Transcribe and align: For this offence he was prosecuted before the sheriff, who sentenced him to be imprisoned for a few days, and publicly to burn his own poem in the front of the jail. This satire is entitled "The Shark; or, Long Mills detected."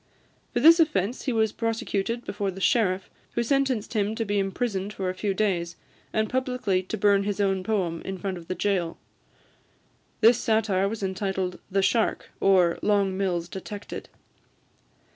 For 0.51 0.59
this 0.59 0.79
offence 0.79 1.25
he 1.25 1.31
was 1.31 1.51
prosecuted 1.51 2.25
before 2.25 2.49
the 2.49 2.59
sheriff, 2.59 3.07
who 3.33 3.43
sentenced 3.43 3.93
him 3.93 4.15
to 4.15 4.25
be 4.25 4.39
imprisoned 4.39 4.93
for 4.93 5.11
a 5.11 5.13
few 5.13 5.35
days, 5.35 5.75
and 6.11 6.27
publicly 6.27 6.81
to 6.81 6.97
burn 6.97 7.21
his 7.21 7.39
own 7.39 7.63
poem 7.63 8.01
in 8.03 8.15
the 8.15 8.21
front 8.21 8.39
of 8.39 8.47
the 8.47 8.55
jail. 8.55 8.97
This 10.19 10.39
satire 10.39 10.91
is 10.91 11.03
entitled 11.03 11.59
"The 11.69 11.83
Shark; 11.83 12.31
or, 12.39 12.79
Long 12.81 13.15
Mills 13.15 13.47
detected." 13.47 14.09